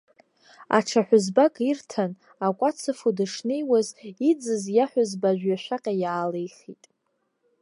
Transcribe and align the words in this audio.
Аҽа 0.77 1.01
ҳәызбак 1.07 1.55
ирҭан, 1.69 2.11
акәац 2.45 2.79
ыфо 2.91 3.09
дышнеиуаз, 3.17 3.87
иӡыз 4.29 4.63
иаҳәызба 4.75 5.27
ажәҩашәаҟьа 5.31 5.93
иаалихит. 6.01 6.83